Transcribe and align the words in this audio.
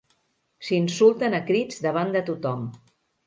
S'insulten 0.69 1.37
a 1.39 1.43
crits 1.51 1.83
davant 1.85 2.17
de 2.17 2.25
tothom. 2.31 2.65